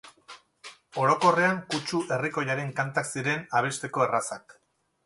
Orokorrean, 1.03 1.61
kutsu 1.75 2.01
herrikoiaren 2.17 2.75
kantak 2.81 3.13
ziren, 3.13 3.47
abesteko 3.61 4.09
errazak. 4.09 4.63